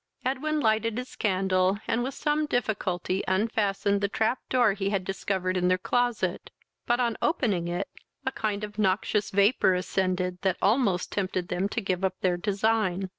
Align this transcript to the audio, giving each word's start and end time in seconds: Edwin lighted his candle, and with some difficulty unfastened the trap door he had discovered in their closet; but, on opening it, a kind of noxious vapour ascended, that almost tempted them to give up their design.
Edwin 0.25 0.59
lighted 0.59 0.97
his 0.97 1.15
candle, 1.15 1.77
and 1.87 2.01
with 2.01 2.15
some 2.15 2.47
difficulty 2.47 3.23
unfastened 3.27 4.01
the 4.01 4.07
trap 4.07 4.39
door 4.49 4.73
he 4.73 4.89
had 4.89 5.05
discovered 5.05 5.55
in 5.55 5.67
their 5.67 5.77
closet; 5.77 6.49
but, 6.87 6.99
on 6.99 7.17
opening 7.21 7.67
it, 7.67 7.87
a 8.25 8.31
kind 8.31 8.63
of 8.63 8.79
noxious 8.79 9.29
vapour 9.29 9.75
ascended, 9.75 10.41
that 10.41 10.57
almost 10.59 11.11
tempted 11.11 11.49
them 11.49 11.69
to 11.69 11.81
give 11.81 12.03
up 12.03 12.15
their 12.21 12.35
design. 12.35 13.09